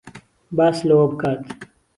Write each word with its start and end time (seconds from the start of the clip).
باس 0.57 0.77
لەوە 0.87 1.05
بکات 1.11 1.41